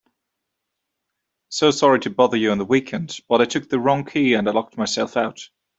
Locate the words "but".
3.29-3.39